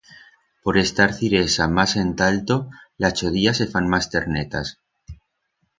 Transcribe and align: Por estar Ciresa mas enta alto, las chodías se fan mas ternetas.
Por 0.63 0.75
estar 0.85 1.09
Ciresa 1.17 1.65
mas 1.75 1.91
enta 2.03 2.23
alto, 2.31 2.55
las 3.01 3.13
chodías 3.19 3.57
se 3.59 3.65
fan 3.71 3.85
mas 3.91 4.05
ternetas. 4.13 4.67